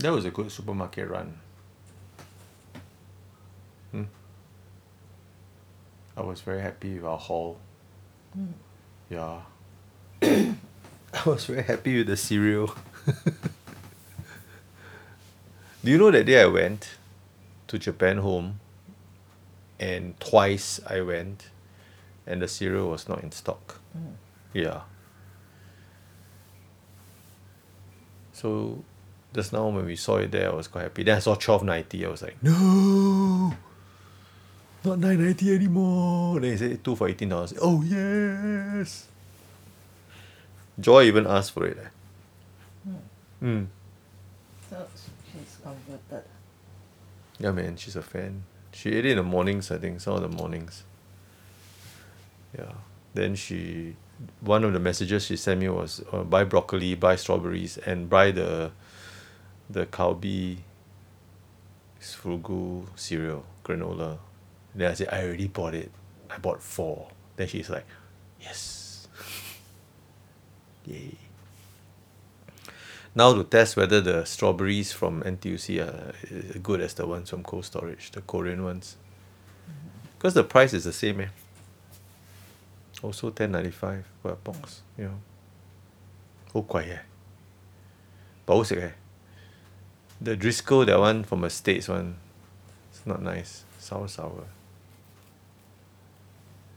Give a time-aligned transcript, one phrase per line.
[0.00, 1.38] that was a good supermarket run.
[3.90, 4.04] Hmm?
[6.16, 7.58] I was very happy with our haul
[9.10, 9.40] ya
[10.22, 10.54] I
[11.26, 12.74] was very happy with the cereal.
[15.82, 16.90] Do you know that day I went
[17.68, 18.60] to japan home
[19.78, 21.48] and twice I went
[22.26, 23.80] and the cereal was not in stock?
[24.52, 24.82] Ya
[28.40, 28.82] so
[29.34, 31.02] just now when we saw it there I was quite happy.
[31.04, 33.54] Then I saw twelve ninety I was like no
[34.82, 36.40] not nine ninety anymore.
[36.40, 37.54] Then he say two for eighteen dollars.
[37.60, 39.06] Oh yes.
[40.78, 41.90] Joy even asked for it leh
[43.42, 43.66] mm
[44.68, 44.86] so
[45.32, 46.24] she's converted.
[47.38, 48.44] Ya man she's a fan.
[48.72, 50.84] She ate it in the mornings I think some of the mornings.
[52.56, 52.64] Ya
[53.14, 53.96] then she
[54.40, 58.30] one of the messages she sent me was uh buy broccoli buy strawberries and buy
[58.30, 58.70] the
[59.70, 60.58] the Calbee
[62.00, 64.18] Frugra cereal granola.
[64.74, 65.90] Then I said, I already bought it.
[66.28, 67.08] I bought four.
[67.36, 67.86] Then she's like,
[68.40, 69.08] Yes.
[70.86, 71.14] Yay.
[73.14, 77.42] Now to test whether the strawberries from NTUC are as good as the ones from
[77.42, 78.96] Cold Storage, the Korean ones.
[79.68, 80.08] Mm-hmm.
[80.16, 81.28] Because the price is the same, eh?
[83.02, 85.20] Also ten ninety five per box, you know.
[86.52, 86.98] 好貴嘅，
[88.44, 88.99] 保食嘅。
[90.20, 92.16] The driscoll that one from the states one.
[92.92, 93.64] It's not nice.
[93.78, 94.44] Sour sour.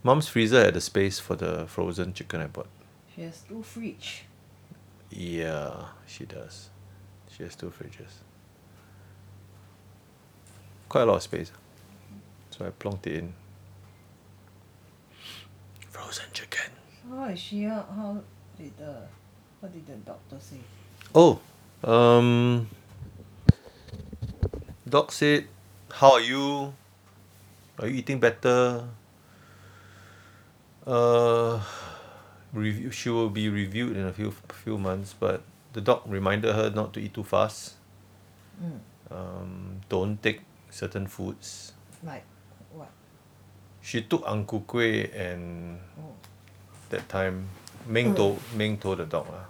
[0.04, 2.68] Mom's freezer had the space for the frozen chicken I bought.
[3.16, 4.26] She has two fridge.
[5.10, 6.70] Yeah, she does.
[7.30, 8.22] She has two fridges.
[10.90, 11.52] Quite a lot of space.
[12.52, 13.34] So I plonked it in.
[15.90, 16.72] Frozen chicken.
[17.10, 18.22] How is she how how
[18.58, 18.98] did the
[19.60, 20.58] what did the doctor say?
[21.14, 21.40] Oh
[21.84, 22.68] um
[24.94, 25.50] doc said
[25.98, 26.70] how are you?
[27.82, 28.86] Are you eating better?
[30.86, 31.66] Err
[32.54, 35.42] review she will be reviewed in a few few months but
[35.74, 37.74] the doc reminded her not to eat too fast.
[39.10, 41.74] Um don't take certain foods.
[42.06, 42.30] Like
[42.70, 42.94] what?
[43.82, 46.14] She took ang ku kueh and oh.
[46.94, 47.50] that time
[47.90, 49.50] ming told ming told the doc lah.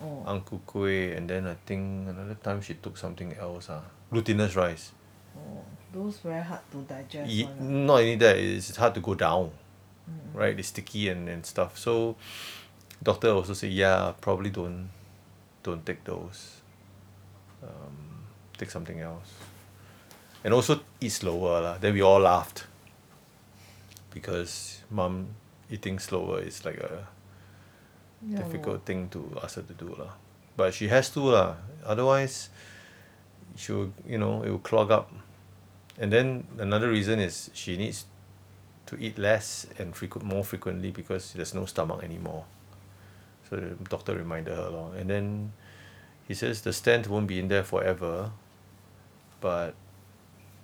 [0.00, 0.24] Oh.
[0.24, 3.84] Ang ku kueh and then I think another time she took something else ah
[4.14, 4.94] glutinous rice.
[5.34, 7.90] Oh those very hard to digest Ye- one ah.
[7.90, 9.50] not only that it's hard to go down
[10.34, 10.58] right?
[10.58, 11.78] It's sticky and and stuff.
[11.78, 12.16] So
[13.02, 14.90] doctor also say yeah, probably don't
[15.62, 16.60] don't take those.
[17.62, 18.26] Um
[18.58, 19.32] take something else.
[20.44, 21.78] And also eat slower lah.
[21.78, 22.66] Then we all laughed.
[24.12, 25.34] Because mum
[25.70, 27.08] eating slower is like a
[28.22, 30.12] lor difficult thing to ask her to do lah.
[30.56, 31.56] But she has to lah.
[31.84, 32.50] Otherwise
[33.56, 35.10] she will you know it will clog up.
[35.98, 38.06] And then another reason is she needs
[38.86, 42.44] to eat less and frequent more frequently because there's no stomach anymore.
[43.48, 45.52] So the doctor reminded her lor and then
[46.26, 48.32] he says the stent won't be in there forever
[49.40, 49.74] but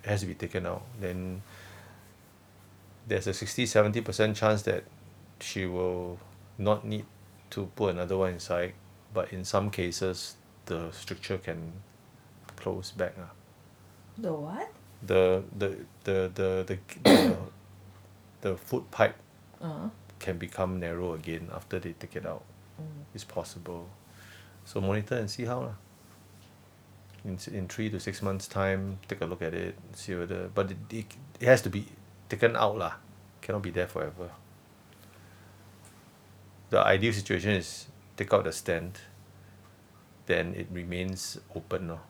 [0.02, 0.82] it has to be taken out.
[1.00, 1.42] Then
[3.06, 4.84] there's a sixty seventy percent chance that
[5.40, 6.18] she will
[6.58, 7.06] not need
[7.50, 8.74] to put another one inside
[9.12, 10.36] but in some cases
[10.66, 11.72] the stricture can
[12.60, 13.32] close back ah.
[14.18, 14.68] The what?
[15.02, 17.36] The the the the the
[18.40, 19.16] the food pipe
[19.60, 19.88] uh
[20.18, 22.44] can become narrow again after they take it out.
[23.14, 23.88] It's possible.
[24.64, 25.76] So monitor and see how lah.
[27.24, 30.70] In in three to six months time take a look at it see whether but
[30.70, 31.06] it it
[31.40, 31.88] it has to be
[32.28, 32.94] taken out lah.
[33.40, 34.30] Cannot be there forever.
[36.70, 39.00] The ideal situation is take out the stent
[40.26, 42.00] then it remains open lor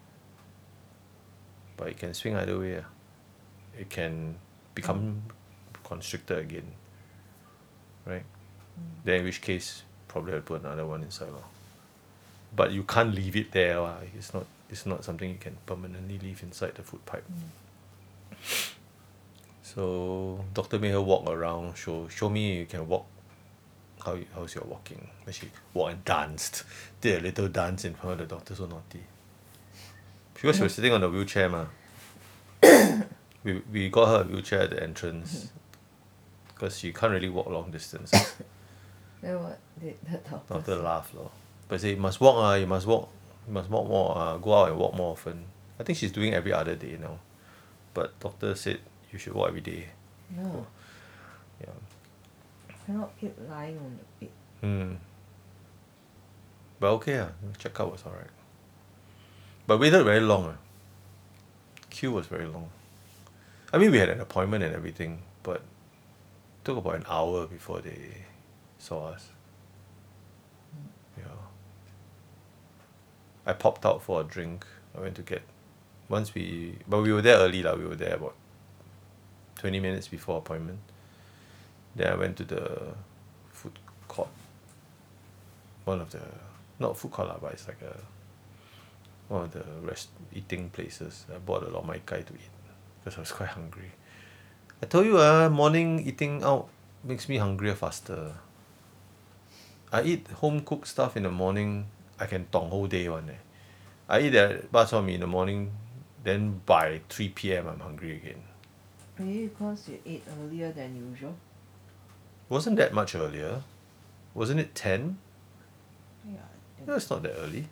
[1.80, 2.88] but it can swing either way ah.
[3.78, 4.36] It can
[4.74, 5.22] become
[5.82, 6.70] constricted again
[8.06, 8.22] right?
[8.22, 9.04] Mm.
[9.04, 11.44] Then in which case probably I'll put another one inside lor
[12.54, 16.18] but you can't leave it there lah it's not it's not something you can permanently
[16.18, 17.24] leave inside the food pipe.
[17.28, 18.72] Mm.
[19.62, 23.06] So doctor made her walk around show show me you can walk.
[24.04, 25.09] How how's your walking?
[25.24, 26.65] Then she walk and danced.
[27.00, 29.04] Did a little dance in front of the doctor so naughty
[30.41, 31.66] because she was sitting on the wheelchair mah.
[33.42, 35.51] We we got her a wheelchair at the entrance.
[36.57, 38.10] Cause she can't really walk long distance.
[39.22, 39.59] Then what?
[39.81, 41.31] Did the doctor doctor say laugh lor.
[41.69, 43.09] But say you must walk ah you must walk
[43.47, 45.45] you must walk more ah go out and walk more often.
[45.78, 47.19] I think she's doing every other day now.
[47.95, 49.89] But doctor said you should walk everyday
[50.36, 50.66] no.
[51.60, 51.72] Ya
[52.86, 54.33] cannot keep lying on the bed.
[54.63, 54.97] Mm
[56.78, 57.28] but okay ah.
[57.59, 58.40] Check up was alright
[59.71, 60.59] but waited very long ah
[61.91, 62.71] queue was very long.
[63.72, 65.63] I mean we had an appointment and everything but
[66.65, 68.27] took about an hour before they
[68.78, 69.28] saw us.
[71.17, 71.41] Yeah.
[73.47, 74.67] I popped out for a drink.
[74.97, 75.43] I went to get
[76.09, 77.75] once we but we were there early lah.
[77.75, 78.34] We were there about
[79.57, 80.81] twenty minutes before appointment.
[81.95, 82.95] Then I went to the
[83.53, 83.78] food
[84.09, 84.31] court.
[85.84, 86.25] One of the
[86.78, 87.95] not food court lah but it's like a
[89.30, 91.24] one of the rest eating places.
[91.32, 92.54] I bought a lor mai kai to eat
[92.98, 93.92] because I was quite hungry.
[94.82, 96.68] I told you ah morning eating out
[97.04, 98.34] makes me hungrier faster.
[99.92, 101.86] I eat home cooked stuff in the morning
[102.18, 103.41] I can tong whole day [one] eh.
[104.09, 105.71] I eat that bak chor mee in the morning
[106.24, 108.42] then by three P_M I'm hungry again.
[109.18, 111.36] Maybe because you ate earlier than usual.
[112.48, 113.62] Wasn't that much earlier?
[114.34, 115.18] Wasn't it ten?
[116.26, 116.50] Yeah
[116.86, 117.68] no it's not that early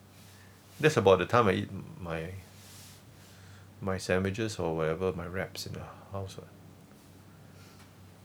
[0.80, 1.70] that's about the time I eat
[2.00, 2.32] my
[3.82, 6.48] my sandwiches or whatever my wraps in the house [what]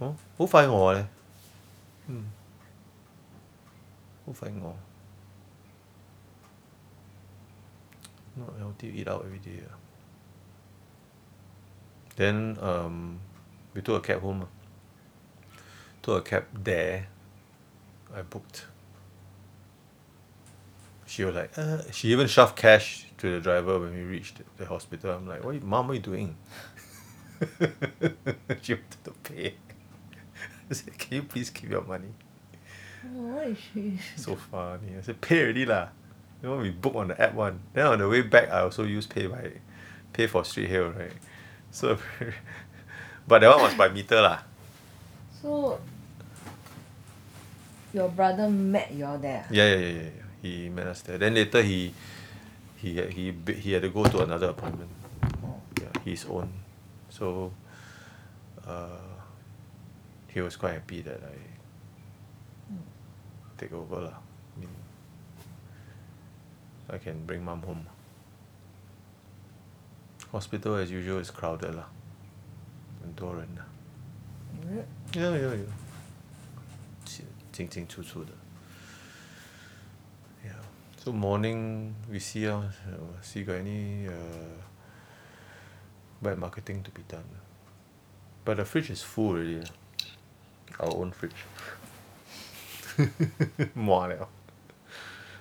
[0.00, 1.08] hor 好快饿咧
[2.06, 2.30] 嗯
[4.26, 4.74] 好快饿
[8.36, 9.74] not healthy to eat out everyday ah
[12.16, 13.18] then um
[13.74, 14.48] we took a cab home ah
[16.02, 17.06] took a cab there
[18.14, 18.66] I booked
[21.13, 24.65] she was like uh she even shoved cash to the driver when we reached the
[24.65, 25.11] hospital.
[25.11, 26.35] I'm like what mum what you doing?
[28.61, 29.53] She wanted to pay.
[30.71, 32.09] I said can you please keep your money?
[33.05, 34.97] Oh why is she so funny.
[34.97, 35.89] I said pay already lah.
[36.41, 38.83] You know we book on the app [one] then on the way back I also
[38.83, 39.51] use pay by
[40.13, 41.13] pay for street hail right?
[41.69, 41.99] So
[43.27, 44.39] but that one was by meter lah.
[45.43, 45.77] So
[47.93, 49.45] your brother met you all there?
[49.45, 51.92] Ah Yeah, ya ya ya he met us there then later he
[52.76, 54.90] he had he b~ he had to go to another appointment
[55.80, 56.48] ya his own
[57.10, 57.52] so
[58.66, 58.88] uh
[60.28, 61.36] he was quite happy that I
[63.58, 64.70] take over lah I mean
[66.88, 67.86] I can bring mum home
[70.30, 71.88] hospital as usual is crowded lah
[73.02, 73.66] 很多人 lah
[74.62, 74.86] is it
[75.18, 75.66] ya ya ya
[77.50, 78.41] 进进出出的 ya
[81.03, 82.71] so morning we see lor
[83.21, 84.55] see got any uh
[86.21, 87.27] wet marketing to be done?
[88.45, 91.43] But the fridge is full already ah our own fridge.
[93.75, 94.29] Liao.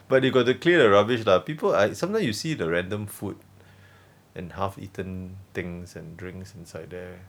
[0.09, 1.39] But they got to clear the rubbish lah.
[1.39, 3.39] People I sometimes you see the random food
[4.35, 7.21] and half eaten things and drinks inside there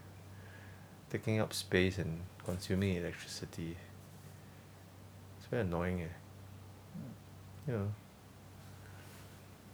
[1.08, 3.78] taking up space and consuming electricity.
[5.38, 6.14] It's very annoying eh?
[7.68, 7.90] You know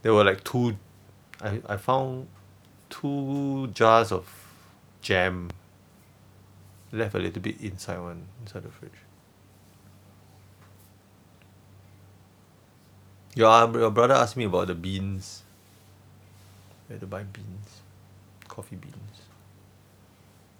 [0.02, 0.76] there were like two
[1.40, 2.28] I I found
[2.88, 4.26] two jars of
[5.00, 5.50] jam
[6.92, 8.92] left a little bit inside one inside the fridge.
[13.34, 15.42] Your your brother asked me about the beans.
[16.88, 17.80] Where to buy beans.
[18.48, 19.22] Coffee beans.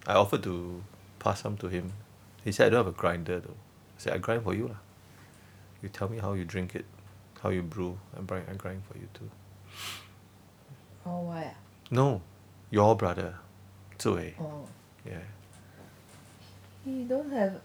[0.07, 0.81] I offered to
[1.19, 1.93] pass some to him.
[2.43, 3.59] He said I don't have a grinder though.
[3.97, 4.81] I said I grind for you lah.
[5.83, 6.85] You tell me how you drink it
[7.41, 9.29] how you brew I grind I grind for you too.
[11.05, 11.53] Oh why?
[11.89, 12.21] No
[12.69, 13.35] your brother
[14.05, 14.65] Wei oh.
[15.05, 15.25] Yeah.
[16.85, 17.61] He don't have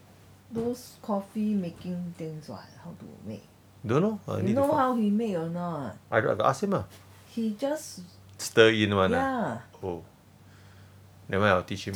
[0.51, 3.43] those coffee making things what how to make?
[3.85, 5.97] Don't know I you to know find how he make or not?
[6.11, 6.85] I got ask him ah.
[7.29, 8.01] He just
[8.37, 9.17] stir in one ah.
[9.17, 9.87] Yeah.
[9.87, 10.03] Oh.
[11.29, 11.95] Never mind I'll teach him.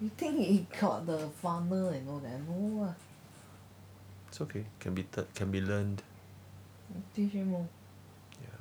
[0.00, 2.40] You think he got the funnel and all that?
[2.48, 2.94] No ah
[4.34, 6.02] it's okay can be t- can be learned
[7.14, 7.66] teach him lor
[8.42, 8.58] yeah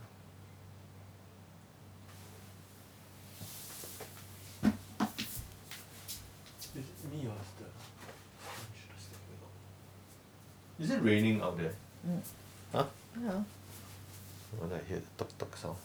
[6.61, 7.65] Is it me or is the
[10.83, 11.73] Is it raining out there?
[12.05, 12.21] Mm.
[12.71, 12.85] Huh?
[13.23, 13.41] yeah
[14.59, 15.77] When I hear the tok tok sound.